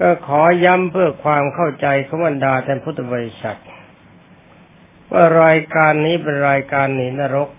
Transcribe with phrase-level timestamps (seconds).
[0.00, 3.60] ก็ขอย้ำเพื่อความเข้าใจขบรรดาท่านพุทธบริษัท
[5.12, 7.50] ว่ารายการนี้เป็นรายการหนีนรก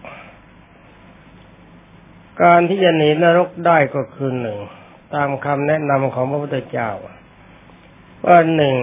[2.43, 4.59] การที่จะหนีนรกได้ก็คือหนึ่ง
[5.15, 6.89] ตามคำแนะนำของพระพุทธเจ้า
[8.25, 8.75] ว่าหนึ่ง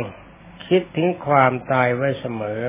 [0.67, 2.61] คิดถึงความตายไว้เสมอ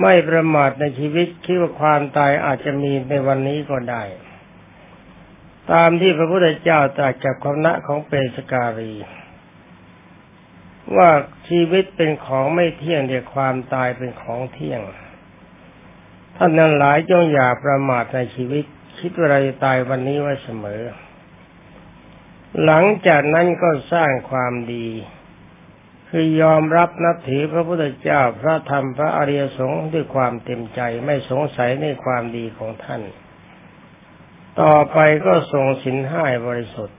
[0.00, 4.02] ไม่ประมาทในชีวิตคิดว่าความตายอาจจะมีในวันนี้ก็ได้
[5.72, 8.94] ตามที่พระพุทธเจ้าตรัสกับคณะของเปสการี
[10.96, 11.10] ว่า
[11.48, 14.80] ชีวิตเป็นของไม่เที่ยงแต่ความตายเป็นของเที่ยง
[16.36, 18.64] ท่านนั้นหลายจงอย่าประมาทในชีวิต
[18.98, 20.82] คิดว่าเราจะตายวันนี้ไว้เสมอ
[22.64, 24.88] หลังจากนั้นก็สร้างความดี
[26.08, 33.02] คือยอมรับนับถือพระพุทธเจ้าพระธรรมพระอริยสงฆ์ด้วยความเต็มใจไม่สงสัยในความดีของท่าน
[34.60, 36.98] ต่อไปก็ทรงสินห้าบริสุทธิ์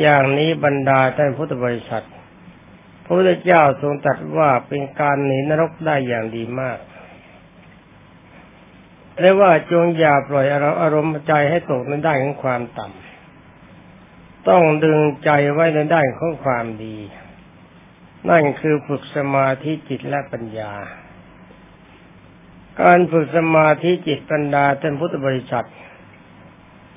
[0.00, 2.06] อย่างนี้บรรดาท่านพุทธบริษัท
[3.04, 6.78] พระพุทธเจ้าทรงตรัสว่าเป็นการหนีนรกได้อย่างดีมาก
[9.20, 10.46] เรียกว่าจงอย่าปล่อย
[10.82, 16.96] อารมณ์ใจให้ตกในด้านของความต่ำ ต้องดึงใจไว้ในด้านของความดี
[18.28, 20.72] นั่นคือฝึกสมาธิจิตและปัญญา
[22.80, 25.66] การฝึกสมาธิจิตปัญญาเป็นพุทธบริษัท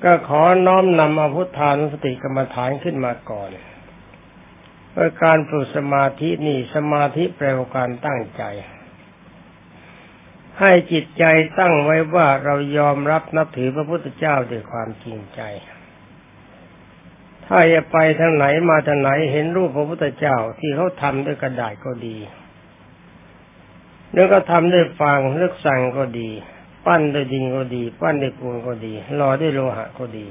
[0.04, 3.50] ก็ขอน้อมนำอาพุทธานุสติกรรมฐานขึ้นมาก่อน
[4.90, 8.42] เพื่อการฝึกสมาธินี่สมาธิแปลว่าการตั้งใจ
[10.60, 11.24] ให้จิตใจ
[11.58, 15.40] ตั้งไว้ว่าเรายอมรับนับถือพระพุทธเจ้าด้วยความจริงใจ
[17.46, 22.16] ถ้าจะไปทางไหนมาทางไหนเห็นรูปพระพุทธเจ้าที่เขาทำด้วยกระดาษก็ดี
[24.14, 26.30] แล้วก็ทำด้วยฟางเลือกสั่งก็ดี
[26.86, 30.26] ปั้นด้วยดินก็ดี ปั้นด้วยปูนก็ดีหล่อด้วยโลหะก็ดี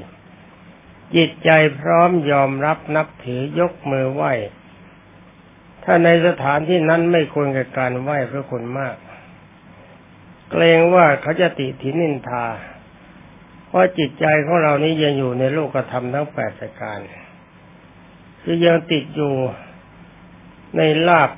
[1.16, 4.32] จิตใจพร้อมยอมรับนับถือยกมือไหว้
[5.84, 8.96] ถ้าในสถานที่นั้นไม่ควรกับการไหว้พระคุณมาก
[10.52, 12.46] เกรงว่าเขาจะติถินินทา
[13.68, 17.00] เพราะจิตใจของเรานี้ยังอยู่ในโลกธรรมทั้งแปดประการ
[18.42, 19.34] คือยังติดอยู่
[20.78, 21.32] ในลาบ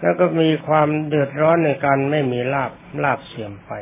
[0.00, 2.72] แล้วก็มีความเดือดร้อนในการไม่มีลาบ
[3.02, 3.72] ลาบเสื่อมไป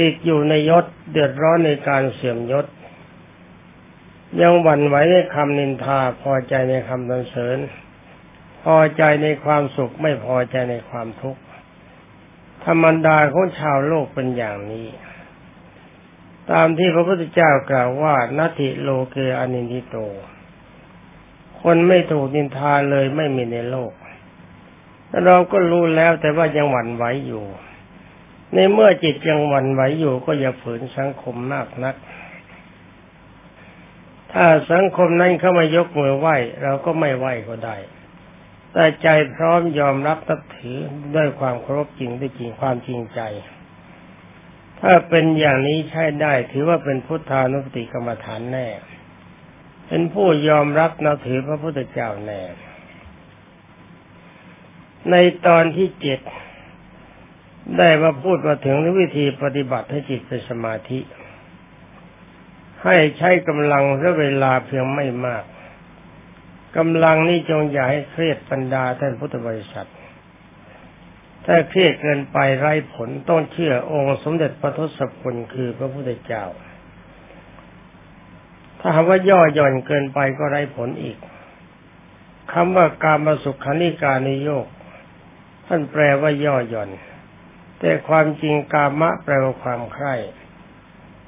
[0.00, 2.66] ติดอยู่ในยศเดือดร้อนในการเสื่อมยศ
[4.40, 7.58] ยังหวั่นไหวในคำนินทาพอใจในคำสรรเสริญ
[8.62, 11.42] พอใจในความสุขไม่พอใจในความทุกข์
[12.64, 14.86] ธรรมดาของชาวโลกเป็นอย่างนี้
[16.50, 19.96] ตามที่พระพุทธเจ้ากล่าวว่านัตถิโลเกอนินทิโต
[21.62, 23.92] คนไม่ถูกนินทาเลยไม่มีในโลก
[25.26, 27.44] เราก็รู้แล้วแต่ว่ายังหวั่นไหวอยู่
[28.54, 31.94] ในเมื่อจิตยังหวั่นไหวอยู่ ก็อย่าฝืนสังคมมากนัก
[34.32, 37.76] ถ้าสังคมนั้นเข้ามายกมือไหว้ เราก็ไม่ไหว้ก็ได้
[38.72, 40.78] แต่ใจพร้อมยอมรับตับถือ
[41.16, 43.20] ด้วยความเคารพจริงด้วยจริงความจริงใจ
[44.80, 48.66] ถ้าเป็นอย่างนี้ใช้ได้ ถือว่าเป็นพุทธานุสติกรรมฐานแน่
[49.86, 52.40] เป็นผู้ยอมรับนับถือพระพุทธเจ้าแน่
[55.10, 56.20] ในตอนที่เจ็ด
[57.78, 61.00] ได้มาพูดมาถึงวิธีปฏิบัติให้จิตเป็นสมาธิ
[62.84, 65.44] ให้ใช้กำลังและเวลาเพียงไม่มาก
[66.76, 69.88] กำลังนี้จงอย่าให้เครียดบรรดาท่านพุทธบริษัท
[71.46, 76.44] ถ้าเครียดเกินไปไร้ผลต้องเชื่อองค์สมเด็จพระทศพลคือพระพุทธเจ้า
[78.80, 81.18] ถ้าหากว่าย่อหย่อนเกินไปก็ไร้ผลอีก
[82.52, 84.66] คำว่าการมาสุขานิการนิโยก
[85.74, 86.90] ท่านแปลว่าย่อหย่อน
[87.80, 90.14] แต่ความจริงกามะแปลว่าความใคร่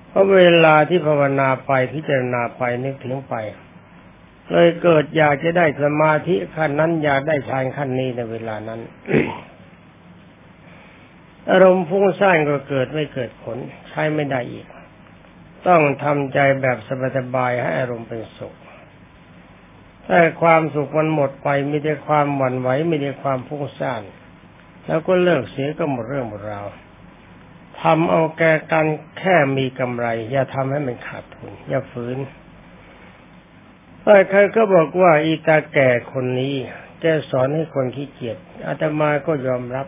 [0.08, 3.34] เพราะเวลาที่ภาวนาไปพิจารณาไปนึกถึงไป
[4.50, 8.80] เลยเกิดอยากจะได้สมาธิขั้นนั้นอยากได้ฌานขั้นนี้ในเวลานั้น
[11.50, 14.66] อารมณ์ฟุ้งซ่านก็เกิดไม่เกิดผล ใช้ไม่ได้อีก
[15.66, 16.78] ต้องทำใจแบบ
[17.16, 18.54] สบายๆให้อารมณ์เป็นสุข
[20.06, 24.02] ถ้าความสุขมันหมดไปมีแต่ความหวั่นไหวมีแต่ความฟุ้งซ่าน
[24.86, 26.66] แล้วก็เลิกเสียก็หมดเรื่องหมดราว
[27.80, 28.42] ทำเอาแก
[28.72, 28.86] กัน
[29.18, 32.18] แค่มีกำไร อย่าทำให้มันขาดทุน อย่าฝืน
[34.02, 36.54] แต่ใครก็บอกว่าอีตาแก่คนนี้
[37.00, 39.86] แกสอนให้คนขี้เกียจอาตมาก็ยอมรับ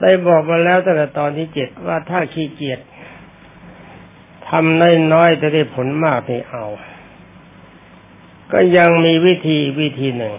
[0.00, 2.80] ได้บอกมาแล้วตั้งแต่ตอนที่เจ็ดว่าถ้าขี้เกียจ
[4.48, 4.80] ทำ
[5.12, 6.64] น้อยๆจะได้ผลมากไม่เอา
[8.52, 10.34] ก็ยังมีวิธีวิธีหนึ่ง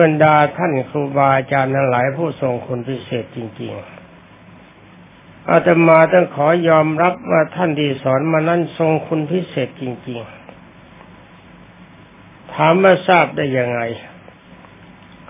[0.00, 3.72] บรรดาท่านครูบาอาจารย์ทั้งหลายผู้ทรงคุณพิเศษจริง
[4.58, 10.18] ๆ อาตมาต้องขอยอมรับว่าท่านที่สอนมานั้นทรงคุณพิเศษจริง
[11.76, 13.80] ๆ ถามว่าทราบได้ยังไง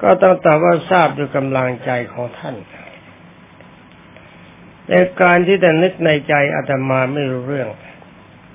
[0.02, 2.56] ก็ต้องตอบว่าทราบด้วยกำลังใจของท่าน
[4.88, 4.92] ใน
[5.22, 7.68] การที่แต่นึกในใจอาตมาไม่รู้เรื่อง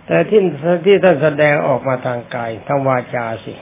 [0.06, 0.42] แต่ที่
[0.86, 3.54] ที่ท่านแสดงออกมาทางกายทางวาจาสิ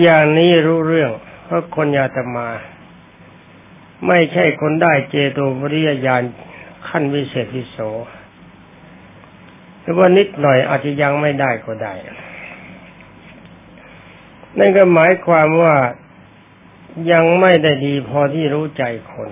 [0.00, 1.10] อย่างนี้รู้เรื่อง
[1.44, 2.48] เพราะคนอาตมา
[4.06, 6.22] ไม่ใช่คนได้เจโตปริยญาณ
[6.88, 7.78] ขั้นวิเศษวิโส
[9.80, 11.94] หรือว่านิดหน่อยอาจจะยังไม่ได้ก็ได้
[14.58, 15.74] นั่นก็หมายความว่า
[17.12, 19.30] ยังไม่ได้ดีพอที่รู้ใจคน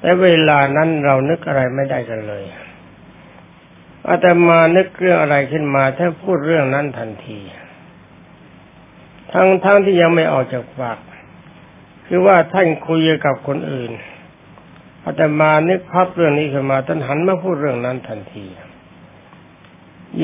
[0.00, 2.44] แต่เวลานั้นเรานึกอะไรไม่ได้กันเลย
[4.08, 7.40] อาตมานึกเรื่องอะไรขึ้นมา ถ้าพูดเรื่องนั้นทันที
[9.32, 10.98] ทั้งทั้งที่ยังไม่ออกจากปาก
[12.06, 13.92] คือว่าท่านคุยกับคนอื่น
[15.04, 18.46] อาตมานึกพับเรื่องนี้ขึ้นมาท่านหันมาพูดเรื่องนั้นทันที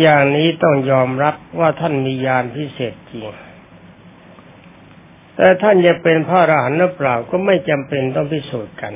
[0.01, 3.25] อย่างนี้ต้องยอมรับว่าท่านมีญาณพิเศษจริง
[5.37, 8.93] แต่ท่านจะเป็นพระอรหันต์หรือเปล่าก็ไม่จำเป็นต้องพิสูจน์กัน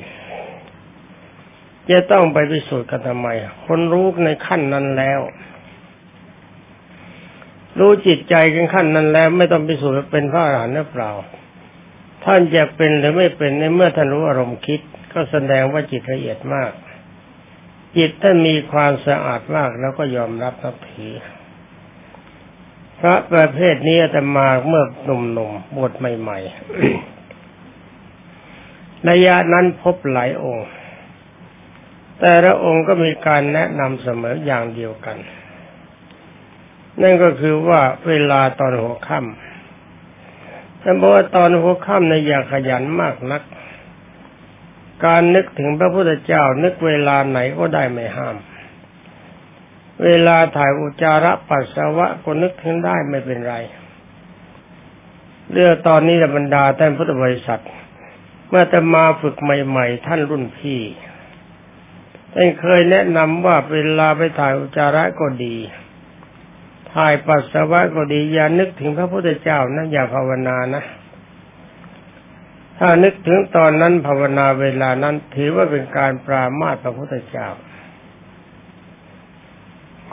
[1.90, 3.28] จะต้องไปพิสูจน์กันทำไม
[3.66, 5.20] คนรู้ในขั้นนั้นแล้ว
[7.78, 11.10] รู้จิตใจกันขั้นนั้นแล้ว ไม่ต้องพิสูจน์เป็นพระอรหันต์หรือเปล่า
[12.24, 14.80] ท่านจะเป็นหรือไม่เป็นในเมื่อท่านรู้อารมณ์คิด
[15.12, 16.70] ก็แสดงว่าจิตละเอียดมาก
[17.96, 21.12] จิตท่านมีความสะอาดมากแล้วก็ยอมรับนับถือ
[23.00, 30.68] พระประเภทนี้จะมาเมื่อหนุ่มๆบวชใหม่ๆระยะนั้นพบหลายองค์
[32.20, 35.16] แต่ละองค์ก็มีการแนะนำเสมออย่างเดียวกัน
[37.02, 43.42] นั่นก็คือว่าเวลาตอนหัวค่ำท่านบอกว่าตอนหัวค่ำในอย่าขยันมากนัก
[45.04, 48.36] การนึกถึงพระพุทธเจ้านึกเวลาไหนก็ได้ไม่ห้าม
[50.04, 53.54] เวลาถ่ายอุจจาระปัสสาวะก็นึกถึงได้ไม่เป็นไร
[55.52, 57.62] เรื่องตอนนี้บรรดาท่านพุทธบริษัท
[58.48, 60.80] เมื่อจะมาฝึกใหม่ๆ ท่านรุ่นพี่
[62.32, 65.56] ท่านเคยแนะนำว่าเวลาไปถ่ายอุจจาระก็ดี
[66.94, 70.82] ถ่ายปัสสาวะก็ดีอย่านึกถึงพระพุทธเจ้านะอย่าภาวนานะ
[72.78, 77.48] ถ้านึกถึงตอนนั้นภาวนาเวลานั้นถือว่าเป็นการปรามาสพระพุทธเจ้า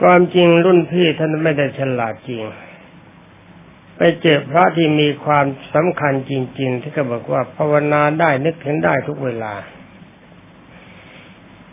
[0.01, 2.43] ความจริงรุ่นพี่ท่านไม่ได้ฉลาดจริง
[3.97, 9.53] ไปเจอพระที่มีความสำคัญจริง ๆ ที่เขาบอกว่าภาวนาได้นึกถึงได้ทุกเวลา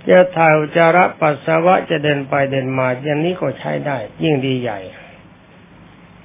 [0.08, 4.80] จะถ่ายอุจาระปัสสาวะจะเดินไปเดินมาอย่างนี้ก็ใช้ได้ ยิ่งดีใหญ่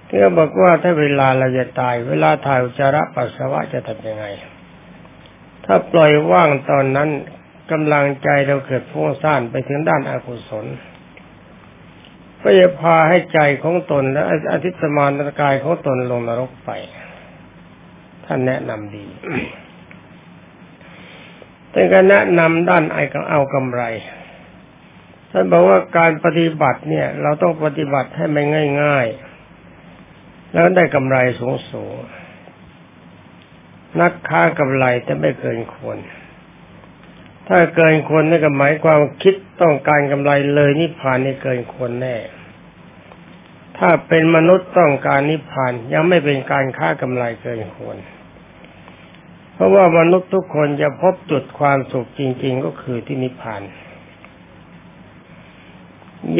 [0.07, 4.25] ที่บอกว่าถ้าเวลาเราจะตาย เวลาถ่ายอุจาระปัสสาวะจะทำยังไง
[5.65, 7.09] ถ้าปล่อยว่างตอนนั้น
[7.71, 10.65] กำลังใจเราเกิดฟุ้งซ่านไปถึงด้านอากุศล
[12.41, 15.11] ก็จะพาให้ใจของตนและอธิสมาน
[15.41, 16.71] กายของตนลงนรกไป
[18.25, 19.05] ท่านแนะนำดี
[21.77, 23.81] ท่านก็แนะนำด้านไอ้เอากำไร
[25.31, 28.45] ท่านบอกว่าการปฏิบัติเนี่ย เราต้องปฏิบัติให้มัน
[28.81, 29.07] ง่าย
[29.79, 31.95] ๆ แล้วได้กำไรสูงสูง
[34.01, 35.97] นักค้ากำไรแต่ไม่เกินควร
[37.47, 42.17] ถ้าเกินควรนั่นก็หมายความคิดต้องการกำไรเลยนิพพานนี่เกินควรแน่
[43.77, 47.97] ถ้าเป็นมนุษย์ต้องการนิพพานยังไม่เป็นการค้ากำไรเกินควร
[49.55, 53.61] เพราะว่ามนุษย์ทุกคนจะพบจุดความสุขจริง ๆ ก็คือที่นิพพาน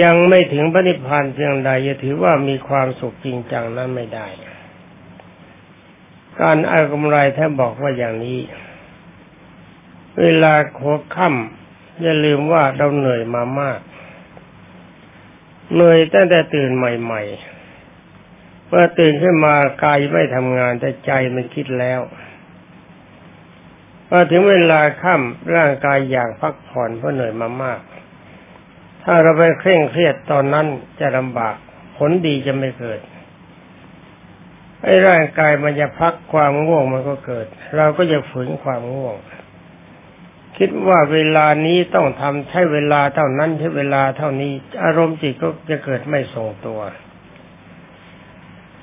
[0.02, 4.28] ยังไม่ถึงพระนิพพานเพียงใดจะถือว่ามีความสุขจริงจังนั้นไม่ได้
[6.42, 8.40] การอากำไรท่านบอกว่าอย่างนี้
[10.22, 10.80] เวลาโค
[11.16, 13.80] ค่ำอย่าลืมว่าเราเหนื่อยมามาก
[15.74, 22.02] เหนื่อยตั้งแต่ตื่นใหม่ๆเมื่อตื่นขึ้นมากายไม่ทำงานแต่ใจมันคิดแล้ว
[24.10, 27.80] พอถึงเวลาค่ำร่างกายอยากพักผ่อนเพราะเหนื่อยมามาก
[29.04, 30.66] ถ้าเราไปเคร่งเครียดตอนนั้น
[31.00, 31.56] จะลำบาก
[31.98, 33.00] ผลดีจะไม่เกิด
[34.84, 39.16] ไอ้ร่างกายมันจะพักความง่วงมันก็เกิด เราก็จะฝืนความง่วง
[40.58, 44.52] คิดว่าเวลานี้ต้องทำใช้เวลาเท่านั้นใช้เวลาเท่านี้
[44.84, 46.82] อารมณ์จิตก็จะเกิดไม่ทรงตัว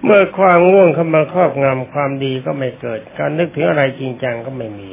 [0.05, 4.91] เมื่อความง่วงเข้ามาครอบงำความดีก็ไม่เกิด การนึกถึงอะไรจริงจังก็ไม่มี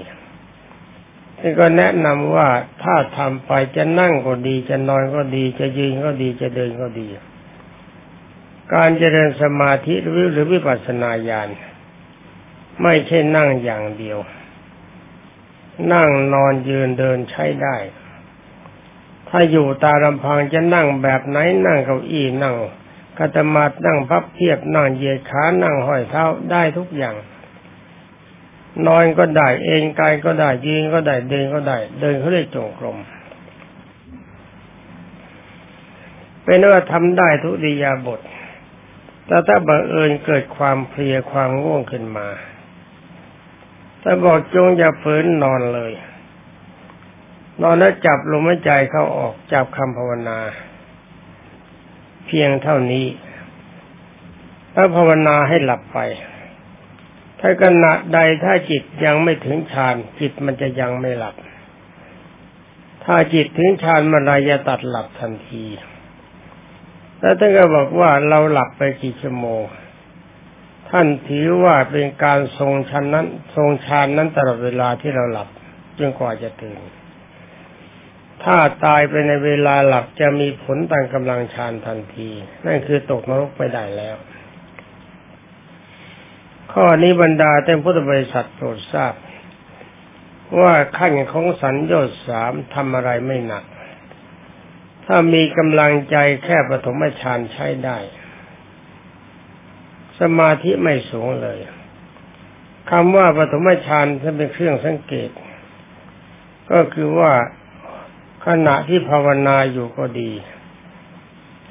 [1.42, 2.48] นี่ก็แนะนำว่า
[2.84, 7.08] ถ้าทำไปจะนั่งก็ดี จะนอนก็ดี จะยืนก็ดีจะเดินก็ดี
[8.74, 11.50] การเจริญสมาธิหรือหรือวิปัสสนาญาณ
[12.84, 14.18] ไม่ใช่นั่งอย่างเดียว
[15.94, 17.76] นั่งนอนยืนเดินใช้ได้
[19.30, 22.56] ถ้าอยู่ตาลำพังจะนั่งแบบไหนนั่งเก้าอี้นั่ง
[23.18, 27.16] กัตมาดนั่งพับเพียบนั่งเยียดขานั่งห้อยเท้าได้ทุกอย่าง
[28.88, 32.98] นอนก็ได้ เองกายก็ได้ยืนก็ได้เดินก็ได้ เดินเขาเรียกจงกรม
[36.44, 38.22] เป็นว่าทำได้ทุติยาบท
[39.26, 42.28] แต่ถ้าบังเอิญเกิดความเพลียความง่วงขึ้นมา
[44.04, 45.92] ถ้าบอกจงอย่าฝืนนอนเลย
[47.62, 50.40] นอนแล้วจับลมหายใจเข้าออกจับคำภาวนา
[52.26, 53.06] เพียงเท่านี้
[54.74, 56.00] ถ้าภาวนาให้หลับไป
[57.40, 61.36] ถ้าขณะใดถ้าจิตยังไม่ถึงฌานจิตมันจะยังไม่หลับ
[63.06, 65.66] ถ้าจิตถึงฌานมันไรจะตัดหลับทันที
[67.20, 69.64] แล้วท่านก็บอกว่าเราหลับไปกี่ชั่วโมง
[70.90, 75.50] ท่านถือว่าเป็นการทรงชันนั้น ทรงฌานนั้นตลอดเวลาที่เราหลับ
[76.00, 76.80] จนกว่าจะตื่น
[78.44, 82.30] ถ้าตายไปในเวลาหลับจะมีผลต่างกำลังฌานทันที
[82.66, 84.16] นั่นคือตกนรกไปได้แล้ว
[86.74, 89.14] ข้อนี้บรรดาเต็มพุทธบริษัทโปรดทราบ
[90.62, 93.64] ว่าขั้นของสัญญาสามทำอะไรไม่หนัก
[95.06, 97.98] ถ้ามีกำลังใจแค่ปฐมฌานใช้ได้
[100.20, 101.58] สมาธิไม่สูงเลย
[102.92, 105.30] คำว่าปฐมฌานจะเป็นเครื่องสังเกต
[106.72, 107.34] ก็คือว่า
[108.48, 110.32] ขณะที่ภาวนาอยู่ก็ดี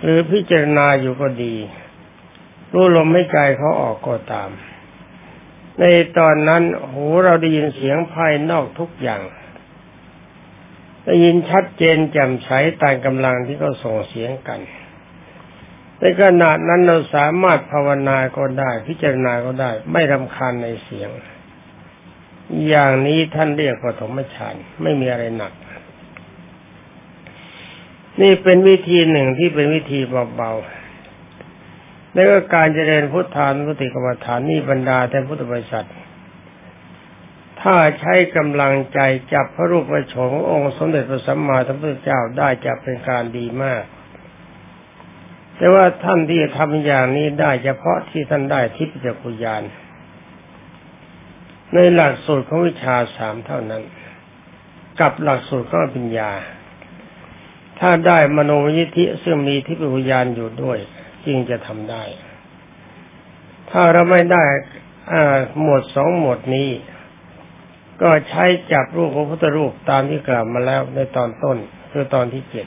[0.03, 1.55] หรือพิจารณาอยู่ก็ดี
[2.73, 4.51] รู้ลมให้ใจเขาออกก็ตาม
[5.79, 5.85] ใน
[6.19, 9.23] ตอนนั้นหูเราได้ยินเสียงภายนอกทุกอย่าง
[11.05, 12.51] ได้ยินชัดเจนแจ่มใส
[12.83, 14.61] ตามกำลังที่เขาส่งเสียงกัน
[15.99, 21.11] ในขณะนั้นเราสามารถภาวนาก็ได้ พิจารณาก็ได้ ไม่รำคาญในเสียง
[22.69, 25.53] อย่างนี้ท่านเรียกปฐมฌานไม่มีอะไรหนัก
[28.23, 30.01] นี่เป็นวิธีหนึ่งที่เป็นวิธี
[30.37, 30.78] เบาๆ
[32.15, 35.89] แล้วก็การเจริญพุทธานุสติกรรมฐานนี่บรรดาแต่พุทธบริษัท
[37.61, 39.01] ถ้าใช้กำลังใจ
[39.33, 43.83] จับพระรูปพระโฉมองค์สมเด็จพระสัมมาสัมพุทธเจ้าได้จะเป็นการดีมาก
[45.57, 49.63] แต่ว่าท่านที่ทำอย่างนี้ได้เฉพาะที่ท่านได้ทิพยกุญาน
[51.73, 53.83] ในหลักสูตรของวิชาสามเท่านั้น
[55.01, 56.31] กับหลักสูตรของปัญญา
[57.79, 60.79] ถ้าได้มโนยิธิซึ่งมีทิพยกุญานอยู่ด้วย
[61.29, 62.05] จึงจะทำได้
[63.71, 64.45] ถ้าเราไม่ได้
[65.61, 66.71] หมวดสองหมวดนี้
[68.03, 71.57] ก็ใช้จับรูปพระพุทธรูปตามที่กล่าวมาแล้วในตอนต้น
[71.91, 72.67] คือตอนที่เจ็ด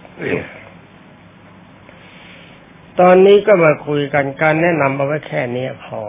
[2.99, 6.01] ตอนนี้ก็มาคุยกันการแนะนำเอาไว้แค่นี้พอ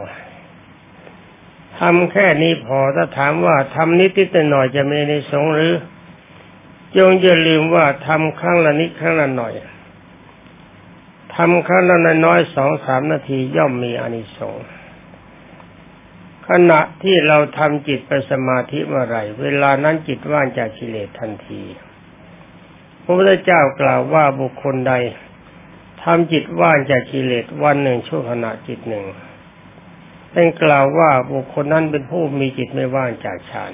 [1.79, 5.73] ทำแค่นี้พอถ้าถามว่าทำนิดนิดหน่อยจะมีในสงหรือ
[6.97, 9.53] จงอย่าลืมว่าทำครั้งละนิดครั้งละหน่อย
[11.37, 14.67] ทำครั้งละน้อยสองสามนาทีย่อมมีอานิสงส์
[16.49, 21.63] ขณะที่เราทำจิตไปสมาธิเมื่อไรเวลานั้นจิตว่างจากกิเลสทันที
[23.03, 24.95] พระพุทธเจ้ากล่าวว่าบุคคลใด
[26.03, 29.05] ทำจิตว่างจากกิเลสวันหนึ่งชั่วขณะจิตหนึ่ง
[30.33, 33.73] เป็นกล่าวว่าบุคคลนั้นเป็นผู้มีจิตไม่ว่างจากฌาน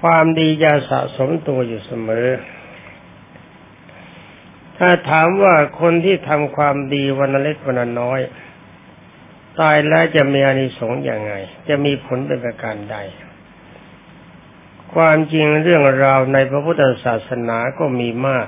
[0.00, 2.26] ความดีจะสะสมตัวอยู่เสมอ
[4.78, 8.20] ถ้าถามว่าคนที่ทำความดีวันเล็กวันน้อย
[9.60, 11.32] ตายแล้วจะมีอานิสงส์อย่างไง
[11.68, 12.96] จะมีผลเป็นประการใด
[14.94, 18.46] ความจริงเรื่องราวในพระพุทธศาสนาก็มีมาก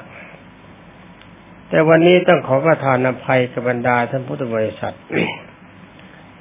[1.69, 4.97] แต่วันนี้ต้องขอประทานอภัยกับบรรดาท่านพุทธบริษัท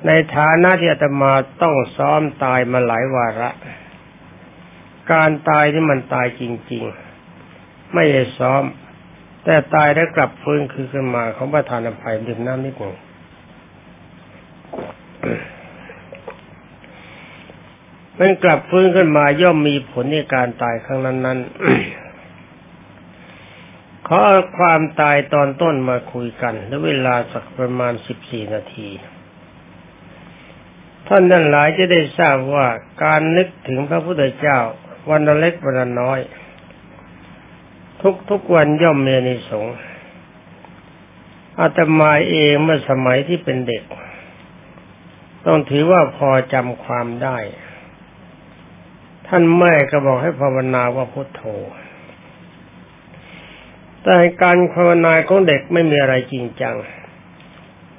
[0.08, 3.50] ในฐานะที่อาตมาต้องซ้อมตายมาหลายวาระ
[5.12, 6.84] การตายที่มันตายจริง
[7.40, 8.64] ๆ ไม่ได้ซ้อม
[9.44, 12.96] แต่ตายแล้วกลับฟื้นคือขึ้นมาของประธานอภัยดื่มน้ำนิดหนึ่ง
[18.20, 21.40] มันกลับฟื้นขึ้นมาย่อมมีผลในการตายครั้งนั้นนั้น
[24.08, 24.20] ขอ
[24.58, 28.90] ความตายตอนต้นมาคุยกันและเวลาสักประมาณสิบสี่นาที
[31.08, 32.68] ท่านนั้นหลายจะได้ทราบว่า
[33.04, 34.60] การนึกถึงพระพุทธเจ้า
[35.10, 36.20] วันเล็กวันน้อย
[38.04, 39.66] ทุกทุกวันย่อมมีนิสง
[41.60, 43.84] อาตมาเองเมื่อสมัยที่เป็นเด็ก
[45.46, 47.38] ต้องถือว่าพอจำความได้
[49.28, 51.44] ท่านแม่ก็บอกให้ภาวนาว่าพุทโธ
[54.04, 56.76] แต่การภาวนาของเด็กไม่มีอะไรจริงจัง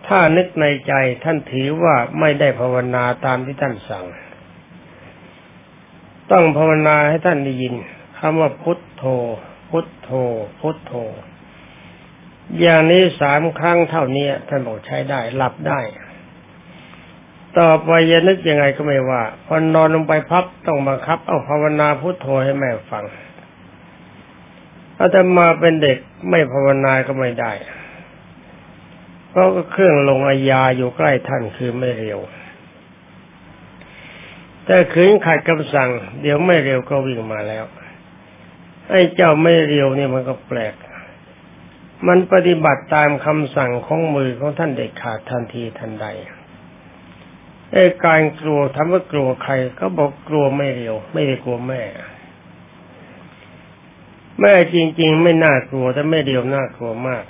[0.07, 0.93] ถ้านึกในใจ
[1.25, 4.07] ท่านถือว่าไม่ได้ภาวนาตามที่ท่านสั่ง
[6.33, 7.75] ต้องภาวนาให้ท่านได้ยิน
[8.19, 9.05] คำว่าพุทโธ
[9.71, 10.11] พุทโธ
[10.61, 10.93] พุทโธ
[12.61, 15.81] อย่างนี้สามครั้งเท่านี้ท่านบอกใช้ได้ หลับได้
[17.59, 23.05] ต่อไปจะนึกยังไงก็ไม่ว่า พอนอนลงไปพับต้องบังคับ เอาภาวนาพุทโธให้แม่ฟัง
[24.99, 27.53] อาตมาเป็นเด็กไม่ภาวนาก็ไม่ได้
[29.31, 32.21] เพราะเครื่องลงอาญาอยู่ใกล้ท่านคือไม่เร็ว
[34.67, 35.91] แต่ขืนขัดคำสั่ง
[36.23, 37.65] เดี๋ยวไม่เร็วก็วิ่งมาแล้ว
[38.91, 40.75] ไอ้เจ้าไม่เร็วเนี่ยมันก็แปลก
[42.07, 46.07] มันปฏิบัติตามคำสั่งของมือของท่านเด็กขาดทันทีทันใด
[47.73, 51.83] ไอ้การกลัวทำว่ากลัวใครก็บอกกลัวไม่เร็วไม่ได้กลัวแม่
[54.41, 57.25] แม่จริง ๆ ไม่น่ากลัวแต่ไม่เดียวน่ากลัวมาก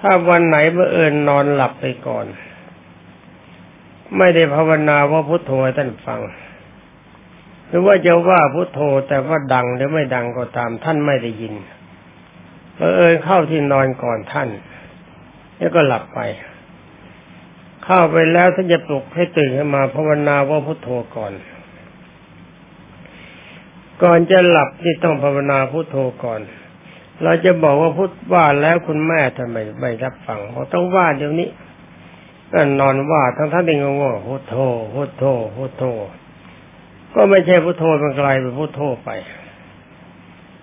[0.00, 2.26] ถ้าวันไหนเมื่อเอิญนอนหลับไปก่อน
[4.18, 6.20] ไม่ได้ภาวนาว่าพุทโธให้ท่านฟัง
[7.68, 11.54] หรือว่าจะว่าพุทโธแต่ว่าดังหรือไม่ดังก็ตามท่านไม่ได้ยิน
[12.76, 14.48] เมื่อเอิญเข้าที่นอนก่อนท่าน
[15.56, 16.20] แล้วก็หลับไป
[17.84, 21.32] เข้าไปแล้วท่านจะปลุกให้ตื่นขึ้นมาภาวนาว่าพุทโธก่อน
[24.02, 26.40] ก่อนจะหลับนี่ต้องภาวนาพุทโธก่อน
[27.22, 31.48] เราจะบอกว่าพุทว่าแล้วคุณแม่ทำไมไม่รับฟังเราต้องว่าเดี๋ยวนี้
[32.52, 34.56] ก็นอนว่าทั้งท่านเองงงพุทโธ
[34.94, 35.24] พุทโธ
[35.56, 35.84] พุทโธ
[37.16, 39.10] ก็ไม่ใช่พุทโธมันกลายเป็นพุทโธไป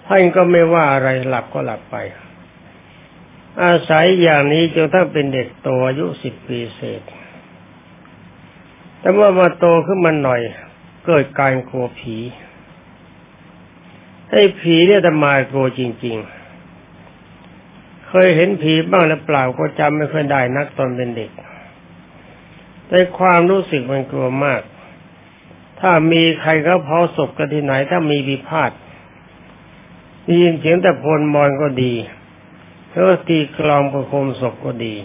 [0.08, 1.96] ท่านก็ไม่ว่าอะไรหลับก็หลับไป
[3.64, 7.02] อาศัยอย่างนี้จนทั้งเป็นเด็กโตอายุสิบปีเศษ
[9.00, 10.42] แต่เมื่อมาโตขึ้นมาหน่อย
[11.06, 12.18] เกิดการกลัวผี
[14.32, 16.18] ไอ้ผีเนี่ยธรรมากลัวจริง
[16.94, 21.32] ๆ เคยเห็นผีบ้างหรือเปล่าก็จำไม่ค่อยได้นักตอนเป็นเด็ก
[22.88, 24.62] แต่ความรู้สึกมันกลัวมาก
[25.86, 28.72] ถ้ามีใครเขาเผาศพกันที่ไหน ถ้ามีวิพาท
[30.24, 31.94] ได้ยินเสียงแต่พลมอนก็ดี
[32.88, 34.96] เพราะตีกลองประโคมศพก็ดี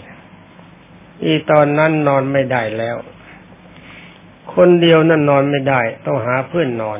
[1.23, 2.97] อีตอนนั้นนอนไม่ได้แล้ว
[4.53, 6.99] คนเดียวนั่นนอนไม่ได้ ต้องหาเพื่อนนอน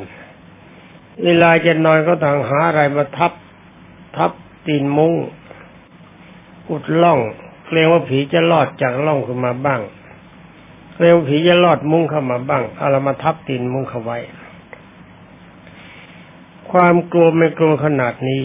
[1.24, 3.32] เวลาจะนอนก็ต้องหาอะไรมาทับ
[4.16, 4.30] ทับ
[4.66, 5.14] ตีนมุ้ง
[6.70, 7.18] อุดล่อง
[7.66, 9.80] เกรงว่าผีจะลอดจากล่องขึ้นมาบ้าง
[11.00, 14.18] เรงว่าผีจะลอดมุ้งเข้ามาบ้างเอาเรมาทับตีนมุ้งเข้าไว้
[16.70, 18.42] ความกลัวไม่กลัวขนาดนี้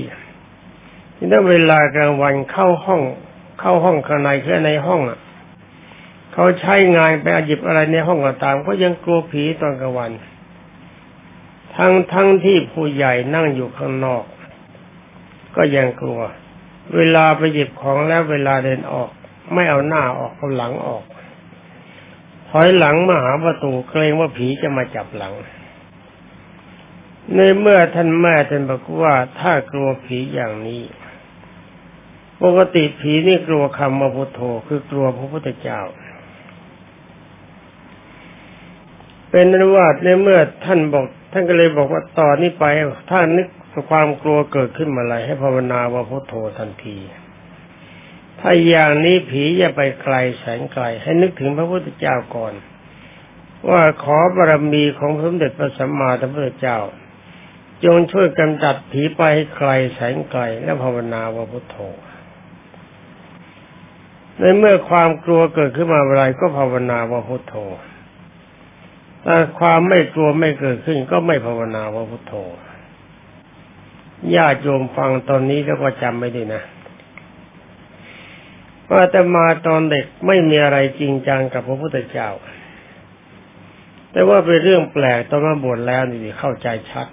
[1.18, 3.02] นี่ถ้าเวลากลางวันเข้าห้อง
[3.60, 5.20] เข้าห้องข้างในแค่ในห้องอะ
[6.34, 10.12] เขาใช้งานไปหยิบอะไรในห้องก็ตาม ก็ยังกลัวผีตอนกลางวัน
[11.76, 14.24] ทั้งทั้งที่ผู้ใหญ่นั่งอยู่ข้างนอก
[15.56, 16.22] ก็ยังกลัว
[16.96, 19.10] เวลาไปหยิบของแล้วเวลาเดินออก
[19.54, 21.04] ไม่เอาหน้าออกเอาหลังออก
[22.60, 25.34] อยหลังมาหาประตูเกรงว่าผีจะมาจับหลัง
[27.36, 30.84] ในเมื่อท่านแม่ท่านบอกว่าถ้ากลัวผีอย่างนี้
[32.44, 35.82] ปกติผีนี่กลัวคำว่าพุทโธคือกลัวพระพุทธเจ้า
[39.32, 42.66] เป็นนว่าในเมื่อท่านบอก ท่านก็เลยบอกว่าต่อนนี้ไป
[43.10, 43.48] ถ้านึก
[43.90, 46.98] ความกลัวเกิดขึ้นมาอะไรให้ภาวนาว่าพุทโธทันที
[48.48, 52.54] ถ้าอย่างนี้ผีจะไปไกลแสนไกล ให้นึกถึงพระพุทธเจ้าก่อน
[53.70, 56.80] ว่าขอบารมีของพระสมเด็จพระสัมมาสัมพุทธเจ้า
[57.86, 61.78] จงช่วยกำจัดผีไปให้ไกลแสนไกล และภาวนาว่าพุทโธ
[64.40, 67.56] ในเมื่อความกลัวเกิดขึ้นมาอะไรก็ภาวนาว่าพุทโธ
[69.26, 72.36] ถ้าความไม่กลัวไม่เกิดขึ้นก็ไม่ภาวนาว่าพุทโธ
[74.36, 76.64] ญาติโยมฟังตอนนี้แล้วก็จำไม่ได้นะ
[78.92, 82.30] ว่าแต่มาตอนเด็กไม่มีอะไรจริงจังกับพระพุทธเจ้า
[84.12, 87.08] แต่ว่าเป็นเรื่องแปลกตอนมาบวชแล้วนี่เข้าใจชัด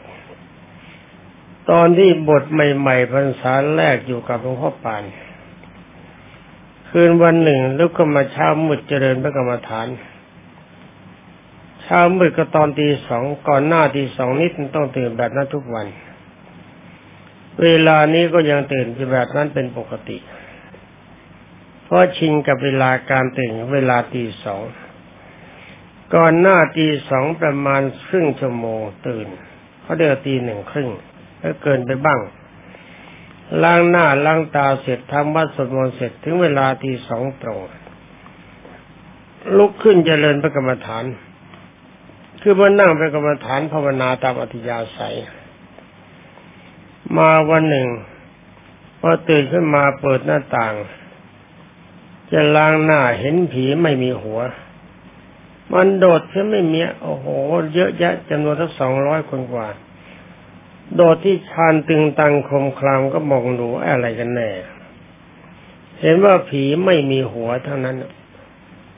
[1.71, 5.03] ตอนที่บทใหม่ๆพรรษาแรกอยู่กับหลวงพ่อปาน
[6.91, 9.89] คืนวันหนึ่งลุกขึ้นมาเช้ามุดเจริญพระกรรมฐาน
[11.83, 15.87] เช้ามืดก็ตอนตีสองก่อนหน้าตีสองนิดต้องตื่นแบบนั้นทุกวัน
[17.63, 24.63] เวลานี้ก็ยังตื่นแบบนั้นเป็นปกติเราะชินกับเวลาการตื่นเวลาตีสอง
[26.15, 29.27] ก่อนหน้าตีสองประมาณครึ่งชั่วโมงตื่น
[29.83, 30.91] เขาเดือตีหนึ่งครึ่ง
[31.39, 32.21] แล้วเกินไปบ้าง
[33.63, 37.61] ล้างหน้าล้างตาเสร็จทำวัดสวดมนต์เสร็จถึงเวลาตีสองตรง
[39.57, 41.05] ลุกขึ้นเจริญพระกรรมฐาน
[42.43, 45.17] คือมานั่งเป็นกรรมฐานภาวนาตามอธิยาศัย
[47.17, 47.89] มาวันหนึ่ง
[49.01, 50.75] พอตื่นขึ้นมาเปิดหน้าต่าง
[52.33, 54.41] จะล้างหน้าเห็นผีไม่มีหัว
[55.73, 57.27] มันโดดขึ้นไม่มีโอ้โห
[57.75, 59.69] เยอะแยะจำนวนทั้งสองร้อยคนกว่า
[60.95, 64.51] โดดที่ชานตึงตังคมคลามก็มองดูอะไรกันแน่
[66.01, 67.97] เห็นว่าผีไม่มีหัวเท่านั้น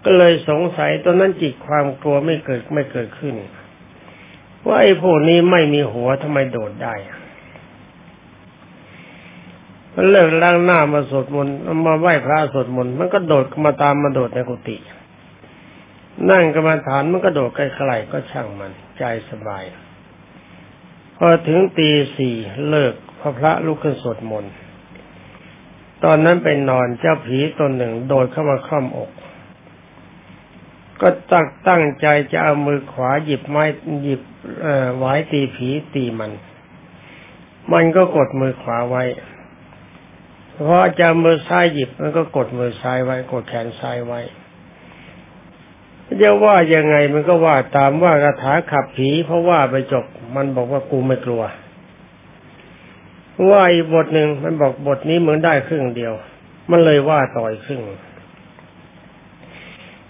[0.05, 3.35] ก็เลยสงสัยตอนนั้นจิตความกลัวไม่เกิดไม่เกิดขึ้น
[4.66, 6.94] ว่าไอ้พวกนี้ไม่มีหัวทำไมโดดได้
[9.95, 11.55] มันเลิกล้างหน้ามาสวดมนต์
[11.87, 14.77] มาไหว้พระสวดมนต์มันก็โดดมาตามมาโดดในกุฏิ
[16.31, 19.65] นั่งกรรมฐานมันก็โดดไกลๆก็ช่างมัน ใจสบาย
[21.17, 22.35] พอถึงตีสี่
[22.69, 24.53] เลิกพระพระลุกขึ้นสวดมนต์
[26.05, 29.11] ตอนนั้นไปนอนเจ้าผีตนหนึ่งโดดเข้ามาคล่อมอก
[31.01, 33.65] ก็ตั้งตั้งใจจะเอามือขวาหยิบไม้
[34.03, 34.23] หยิบ
[34.63, 36.33] เอ่อไว้ตีผีตีมัน
[37.73, 39.03] มันก็กดมือขวาไว้
[40.62, 44.21] พอจะมือซ้ายหยิบมันก็กดมือซ้ายไว้ กดแขนซ้ายไว้
[46.23, 50.05] จะว่ายังไงมันก็ว่าตามว่าคาถาขับผี เพราะว่าไปจบ
[50.37, 51.43] มันบอกว่ากูไม่กลัว
[53.51, 56.14] ว่าอีกบทหนึ่งมันบอกบทนี้เหมือนได้ครึ่งเดียว
[56.71, 57.83] มันเลยว่าต่อยครึ่ง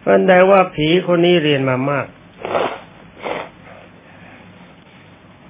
[0.01, 2.07] เพราะได้ว่าผีคนนี้เรียนมามาก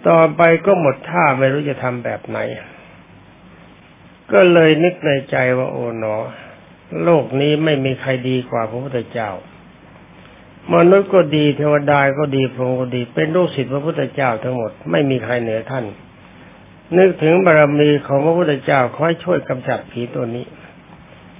[0.08, 2.38] ต่อไปก็หมดท่าไม่รู้จะทำแบบไหน
[4.32, 6.16] ก็เลยนึกในใจว่าโอ๋หนอ
[7.04, 9.30] โลกนี้ไม่มีใครดีกว่าพระพุทธเจ้า
[10.72, 15.84] มนุษย์ก็ดีเทวดาก็ดีพรหมก็ดี เป็นลูกศิษย์พระพุทธเจ้าทั้งหมดไม่มีใครเหนือท่าน
[16.98, 20.46] นึกถึงบารมีของพระพุทธเจ้าคอยช่วยกำจัดผีตัวนี้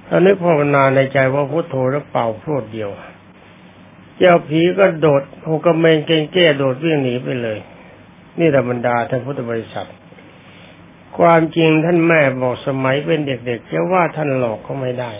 [0.09, 2.89] ตอนนี้ภาวนาในใจว่าพุทโธแล้วเป่าพรวดเดียว
[4.17, 7.59] เจ้าผีก็โดดหกระเมงเก่งแก้โดดวิ่งหนีไปเลย
[8.39, 9.87] นี่ธรรมดาท่านพุทธบริษัท
[11.17, 15.13] ความจริงท่านแม่บอกสมัยเป็นเด็กๆจะว่าท่านหลอกก็ไม่ได้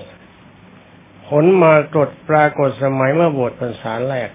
[1.28, 4.30] ผลมากดปรากฏสมัยเมื่อบวชพรรษาแรก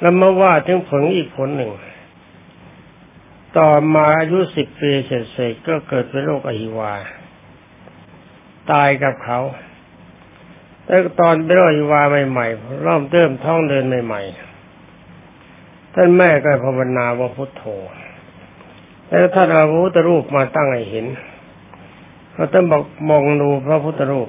[0.00, 1.72] แล้วมาว่าถึงผลอีกผลหนึ่ง
[3.58, 6.92] ต่อมาอายุสิบปีเสร็จๆก็เกิดเป็นโรคอหิวา
[8.72, 9.40] ตายกับเขา
[10.84, 17.64] แต่ตอนเป็นโรคอหิวาใหม่ๆเริ่มเติมท้องเดินใหม่ๆ ท่านแม่ก็ภาวนาว่าพุทโธ
[19.14, 21.06] แล้วท่านเอาพระพุทธรูปมาตั้งให้เห็น
[22.34, 24.28] เราต้องบอกมองดูพระพุทธรูป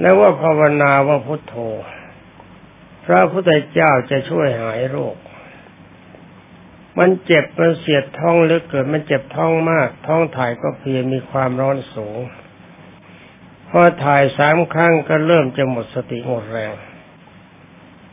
[0.00, 1.54] แล้วว่าภาวนาว่าพุทโธ
[3.06, 5.16] พระพุทธเจ้าจะช่วยหายโรค
[6.98, 12.18] มันเจ็บมันเสียดท้องเลือเกิด มันเจ็บท้องมาก ท้องถ่ายก็เพียมีความร้อนสูง
[13.68, 16.72] พอถ่ายสามครั้งก็เริ่มจะหมดสติหมดแรง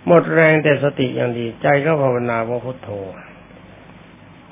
[0.07, 2.91] หมดแรงแต่สติอย่างดีใจก็ภาวนาว่าพุทโธ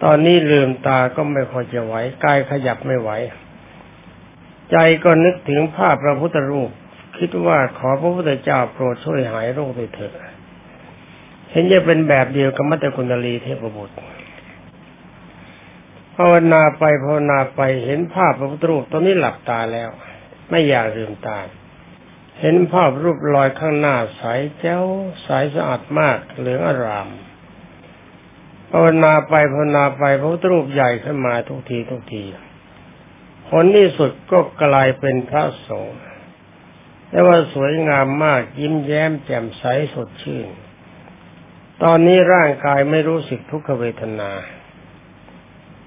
[0.04, 3.12] ตอนนี้ลืมตาก็ไม่พอจะไหวกายขยับไม่ไหว
[4.72, 6.70] ใจก็นึกถึงภาพพระพุทธรูป
[7.18, 10.12] คิดว่าขอพระพุทธเจ้าโปรดช่วยหายโรคด้วยเถิด
[11.52, 13.96] เห็นจะเป็นแบบเดียวกับมัตตกุณลีเทพบุตร
[16.16, 19.90] ภาวนาไปภาวนาไปเห็นภาพพระพุทธรูปตอนนี้หลับตาแล้ว
[20.50, 21.40] ไม่อยากลืมตา
[22.40, 24.24] เห็นภาพรูปลอยข้างหน้าใส
[24.60, 24.84] แจ้ว
[25.24, 27.10] ใสสะอาดมากเหลืองอาราม
[28.76, 32.24] ภาวนาไปภาวนาไปพระพุทธรูปใหญ่ขึ้นมาทุกทีทุกที
[33.50, 36.00] ผลที่สุดก็กลายเป็นพระสงฆ์
[37.10, 40.48] แต่ว่าสวยงามมากยิ้มแย้มแจ่มใสสดชื่น
[41.84, 44.32] ตอนนี้ร่างกายไม่รู้สึกทุกขเวทนา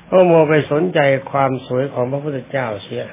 [0.07, 3.07] เพราะโมไปสนใจความสวยของพระพุทธเจ้าเสีย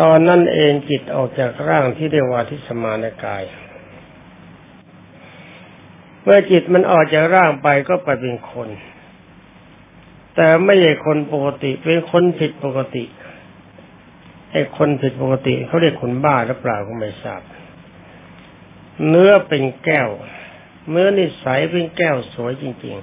[0.00, 3.44] ตอนนั้นเองจิตออกจากร่างที่เรียกว่าทิสมานกาย
[6.26, 8.68] เมื่อจิตมันออกจากร่างไปก็ไปเป็นคน
[10.36, 13.04] แต่ไม่ใช่คนปกติเป็นคนผิดปกติ
[14.52, 17.42] ไอ้คนผิดปกติเขาเรียกคนบ้าหรือเปล่าก็ไม่ทราบ
[19.08, 20.08] เนื้อเป็นแก้ว
[20.90, 22.94] เนื้อนิสัยเป็นแก้วสวยจริง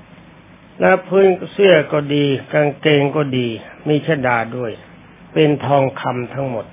[0.00, 3.48] ๆ แล้วพื้นเสื้อก็ดี กางเกงก็ดี
[3.88, 4.72] มีชดาด้วย
[5.32, 6.66] เป็นทองคำทั้งหมด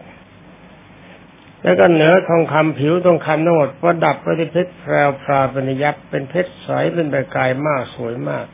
[1.64, 8.46] แล้วก็เหนือทองคำผิวทองคำทั้งหมดประดับไปด้วยเพชรแพรวพราเป็นยับเป็นเพชรใสเป็นประกายมากสวยมาก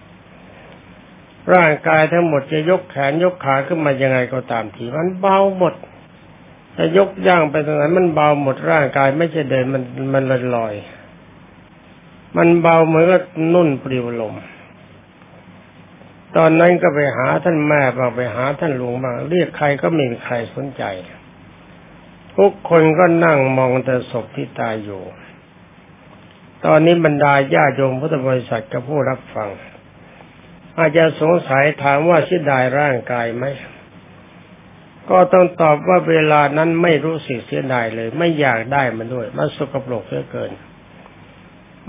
[1.54, 5.74] ร่างกายทั้งหมดจะยกแขนยกขาขึ้นมายังไงก็ตามทีมันเบาหมด
[6.78, 10.74] จะยกย่างไปตรงไหนมันเบาหมดร่างกายไม่ใช่เดินมันมันลอยลอย
[12.38, 14.36] มันเบาเหมือนกับนุ่นปลิวลม
[16.36, 20.84] ตอนนั้นก็ไปหาท่านแม่บ้างไปหาท่านหลวงบ้างเรียกใครก็ไม่มีใครสนใจ
[22.38, 25.04] ทุกคนก็นั่งมองแต่ศพที่ตายอยู่
[26.66, 29.50] ตอนนี้บรรดาญาโยมพุทธบริษัทกับผู้รับฟัง
[30.78, 33.46] อาจจะสงสัยถามว่าเสียดายร่างกายไหม
[35.10, 40.52] ก็ต้องตอบว่าเวลานั้นไม่รู้สึกเสียดายเลย ไม่อยากได้มันด้วย มันสกปรกเหลือเกิน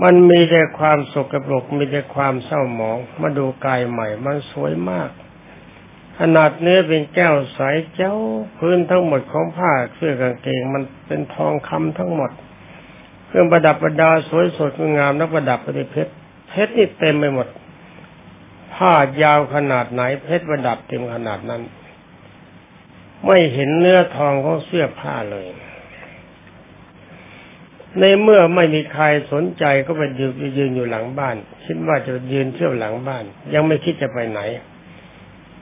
[0.03, 5.09] มันมีแต่ความสกปรกมีแต่ความเศร้าหมอง มาดูกายใหม่ มันสวยมาก
[6.19, 7.59] ขนาดเนื้อเป็นแก้วใส
[7.95, 8.15] เจ้า
[8.57, 12.31] พื้นทั้งหมดของผ้าเสื้อกางเกงมันเป็นทองคำทั้งหมด
[13.27, 16.11] เครื่องประดับประดาสวยสดงามนักประดับประดิเพชร
[16.49, 17.47] เพชรนี่เต็มไปหมด
[18.73, 21.61] ผ้ายาวขนาดไหนเพชรประดับเต็มขนาดนั้น
[23.25, 25.47] ไม่เห็นเนื้อทองของเสื้อผ้าเลย
[27.99, 34.41] ในเมื่อไม่มีใครสนใจก็ไปยืนยืนอยู่หลังบ้าน คิดว่าจะยืนเที่ยวหลังบ้าน ยังไม่คิดจะไปไหน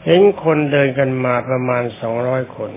[0.06, 2.72] เห็นคนเดินกันมาประมาณสองร้อยคน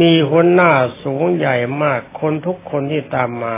[0.00, 0.72] มีคนหน้า
[1.02, 3.56] สูงใหญ่มาก คนทุกคนที่ตามมา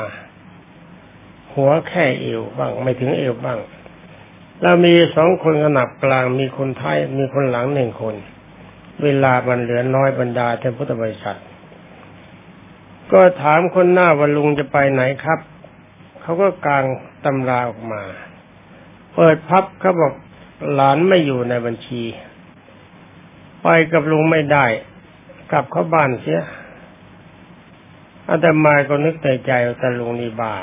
[1.55, 3.59] หัวแค่เอวบ้าง ไม่ถึงเอวบ้าง
[4.61, 8.14] แล้วมีสองคนขนาบกลาง มีคนท้ายมีคนหลังหนึ่งคน
[9.03, 11.40] เวลาบันเหลือน้อยบรรดาเท่านพุทธบริษัท
[13.12, 15.40] ก็ถามคนหน้าว่าลุงจะไปไหนครับ
[16.21, 16.85] เขาก็กาง
[17.25, 18.03] ตำราออกมา
[19.14, 20.12] เปิดพับเขาบอก
[20.75, 22.03] หลานไม่อยู่ในบัญชี
[23.62, 24.66] ไปกับลุงไม่ได้
[25.51, 26.42] กลับเข้าบ้านเสีย
[28.29, 30.55] อาตมาก็นึกในใจว่าแต่ลุงนี่บ้า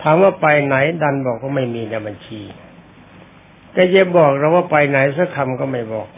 [0.00, 2.40] ถามว่าไปไหนดันบอกว่าไม่มีในบัญชี
[3.76, 6.08] ก็จะบอกเราว่าไปไหนสักคำก็ไม่บอก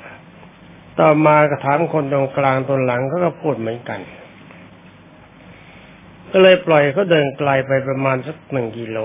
[1.00, 4.00] ต่อมาก็ถามคนตรงกลางตรงหลังเขาก็พูดเหมือนกัน
[6.30, 8.98] ก็เลยปล่อยเขาเดินไกลไปประมาณสักหนึ่งกิโล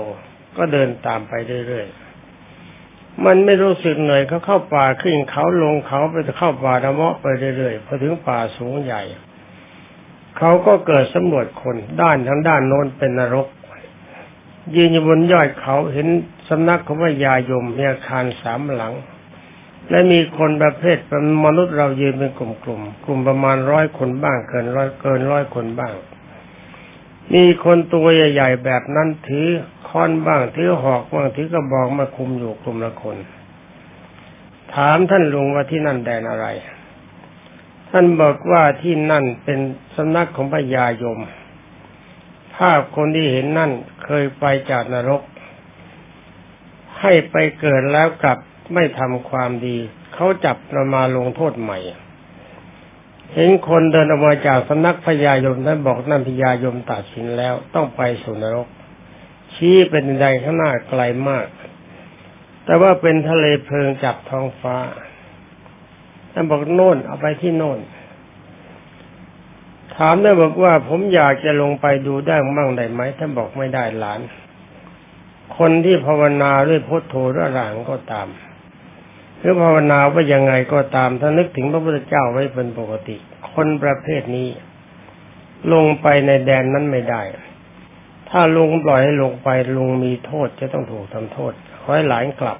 [0.58, 1.32] ก็เดินตามไป
[1.66, 2.09] เรื่อยๆ
[3.24, 9.02] มันไม่รู้สึกเหนื่อยเขาเข้าป่าขึ้นเขาลงเขาไปเข้าป่าดะเมาะไปเรื่อยๆพอถึงป่าสูงใหญ่
[10.38, 13.46] เขาก็เกิดสำรวจคนด้านทางด้านโน้นเป็นนรก
[14.76, 16.08] ยืนอยู่บนยอดเขาเห็น
[16.48, 18.94] สำนักของพระยายมมีอาคารสามหลัง
[19.90, 25.94] และมีคนประเภทเป็นมนุษย์เรายืนเป็นกลุ่มๆกลุ่มประมาณร้อยคนบ้างเกินร้อยเกินร้อยคนบ้าง
[27.34, 29.48] มีคนตัวใหญ่ๆแบบนั้นถือ
[29.90, 33.16] ค้อนบ้างถือหอกบ้างถือกระบอกมาคุมอยู่กลุ่มละคน
[34.74, 36.46] ถามท่านลุงว่าที่นั่นแดนอะไร
[37.90, 39.58] ท่านบอกว่าที่นั่นเป็น
[39.96, 41.18] สำนักของพญายม
[42.56, 43.70] ภาพคนที่เห็นนั่น
[44.04, 45.22] เคยไปจากนรก
[47.00, 48.38] ให้ไปเกิดแล้วกลับ
[48.74, 49.76] ไม่ทำความดี
[50.14, 51.78] เขาจับเรามาลงโทษใหม่
[53.34, 58.68] เห็นคนเดินออกมาจากสำนักพญายมนั้นบอกนั่นพญายมตัดสินแล้วต้องไปสู่นรก
[59.54, 61.46] ชี้เป็นใดข้างหน้าไกลมาก
[62.64, 64.76] แต่ว่าเป็นทะเลเพลิงจับท้องฟ้า
[66.32, 67.78] ท่านบอกโน่นเอาไปที่โน่น
[69.96, 74.20] ถามได้บอกว่าผมอยากจะลงไปดูได้มั่งได้ไหมท่านบอกไม่ได้หลาน
[75.58, 78.28] คนที่ภาวนาด้วยพุทโธระหลังก็ตาม
[79.38, 83.16] หรือภาวนาว่ายังไงก็ตามถ้านึกถึงพระพุทธเจ้าไว้เป็นปกติ
[83.52, 84.48] คนประเภทนี้
[85.72, 87.22] ลงไปในแดนนั้นไม่ได้
[88.30, 92.58] ถ้าลุงปล่อยให้ลงไปลุงมีโทษจะต้องถูกทำโทษขอให้หลานกลับ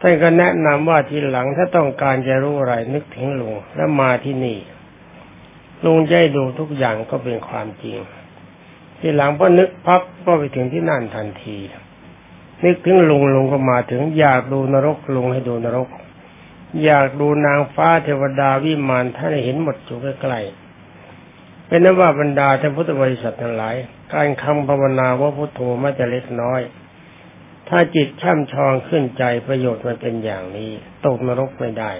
[0.00, 4.58] ท่านก็แนะนำว่าทีหลังถ้าต้องการจะรู้อะไรนึกถึงลุงแล้วมาที่นี่
[5.84, 7.96] ลุงจะดูทุกอย่างก็เป็นความจริง
[8.98, 11.58] ทีหลังพอนึกพักก็ไปถึงที่นั่นทันที
[12.64, 15.88] นึกถึงลุงลุงก็มาถึง อยากดูนรกลุงให้ดูนรก
[16.84, 20.67] อยากดูนางฟ้าเทวดาวิมานท่านเห็นหมดอยู่ใกล้ๆ
[21.68, 23.74] เป็นนว่าบรรดาท่านพุทธบริษัททั้งหลาย
[24.14, 26.60] การคำภาวนาว่าพุทโธไม่จะเล็กน้อย
[27.68, 30.70] ถ้าจิตช่ำชองขึ้นใจประโยชน์มันเป็นอย่างนี้
[31.06, 31.92] ตกนรกไม่ได้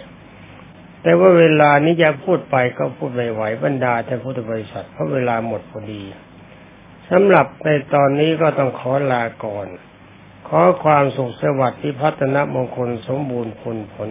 [1.03, 6.03] แต่ว่าเวลานี้จะพูดไปก็พูดไม่ไหวบรรดาท่านพุทธบริษัทเพราะเวลาหมดพอดี
[7.11, 9.67] สำหรับในตอนนี้ก็ต้องขอลาก่อน
[10.49, 14.11] ขอความสุขสวัสดิ์ที่พัฒนมงคลสมบูรณ์ผลผล